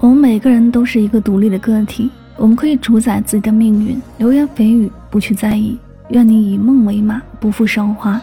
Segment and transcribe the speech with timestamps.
[0.00, 2.08] 我们每个人都是一个独立的个体，
[2.38, 4.00] 我们可以主宰自己的命运。
[4.16, 5.76] 流言蜚语不去在意，
[6.08, 8.18] 愿你以梦为马，不负韶华。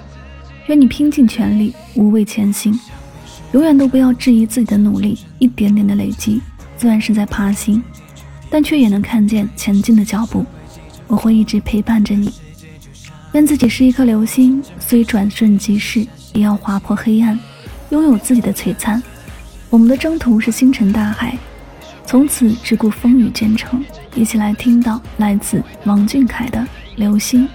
[0.65, 2.77] 愿你拼尽全力，无畏前行。
[3.51, 6.41] 永远都不要质疑自己的努力，一点点的累积，
[6.79, 7.81] 虽然是在爬行，
[8.49, 10.43] 但却也能看见前进的脚步。
[11.05, 12.33] 我会一直陪伴着你。
[13.33, 17.39] 愿自己是一颗流星，虽转瞬即逝，也要划破黑暗，
[17.91, 19.01] 拥有自己的璀璨。
[19.69, 21.37] 我们的征途是星辰大海，
[22.07, 23.83] 从此只顾风雨兼程。
[24.15, 26.59] 一起来听到来自王俊凯的
[26.95, 27.47] 《流星》。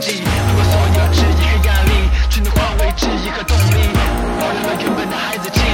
[0.00, 3.90] 击破所有质疑和压力全都化为质疑和动力。
[4.40, 5.69] 保留了原本的孩子气